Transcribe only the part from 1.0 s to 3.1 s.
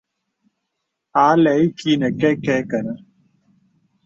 A lɛ̂ ìkì nə kɛkɛ kə̀nɛ̂.